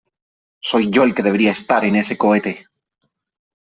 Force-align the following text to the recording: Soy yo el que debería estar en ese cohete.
Soy 0.61 0.89
yo 0.89 1.03
el 1.03 1.13
que 1.13 1.21
debería 1.21 1.51
estar 1.51 1.85
en 1.85 1.95
ese 1.95 2.17
cohete. 2.17 2.65